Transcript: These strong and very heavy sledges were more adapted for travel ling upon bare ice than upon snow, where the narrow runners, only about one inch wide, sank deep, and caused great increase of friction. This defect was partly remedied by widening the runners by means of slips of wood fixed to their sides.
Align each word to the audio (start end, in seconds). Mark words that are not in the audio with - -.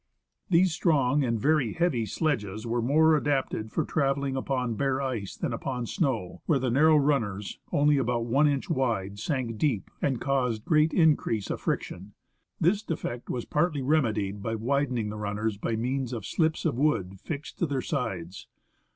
These 0.49 0.71
strong 0.73 1.23
and 1.23 1.39
very 1.39 1.73
heavy 1.73 2.07
sledges 2.07 2.65
were 2.65 2.81
more 2.81 3.15
adapted 3.15 3.71
for 3.71 3.85
travel 3.85 4.23
ling 4.23 4.35
upon 4.35 4.73
bare 4.73 4.99
ice 4.99 5.35
than 5.37 5.53
upon 5.53 5.85
snow, 5.85 6.41
where 6.47 6.57
the 6.57 6.71
narrow 6.71 6.97
runners, 6.97 7.59
only 7.71 7.99
about 7.99 8.25
one 8.25 8.47
inch 8.47 8.67
wide, 8.67 9.19
sank 9.19 9.59
deep, 9.59 9.91
and 10.01 10.19
caused 10.19 10.65
great 10.65 10.91
increase 10.91 11.51
of 11.51 11.61
friction. 11.61 12.15
This 12.59 12.81
defect 12.81 13.29
was 13.29 13.45
partly 13.45 13.83
remedied 13.83 14.41
by 14.41 14.55
widening 14.55 15.09
the 15.09 15.17
runners 15.19 15.57
by 15.59 15.75
means 15.75 16.13
of 16.13 16.25
slips 16.25 16.65
of 16.65 16.79
wood 16.79 17.19
fixed 17.19 17.59
to 17.59 17.67
their 17.67 17.83
sides. 17.83 18.47